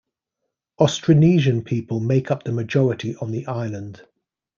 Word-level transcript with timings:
Austronesian 0.79 1.63
people 1.63 1.99
make 1.99 2.31
up 2.31 2.41
the 2.41 2.51
majority 2.51 3.15
on 3.17 3.29
the 3.29 3.45
island. 3.45 4.01